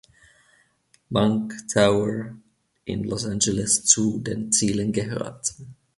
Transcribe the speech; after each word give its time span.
Bank 1.11 1.53
Tower 1.71 2.35
in 2.87 3.03
Los 3.07 3.27
Angeles 3.27 3.85
zu 3.85 4.17
den 4.17 4.51
Zielen 4.51 4.91
gehört. 4.93 5.53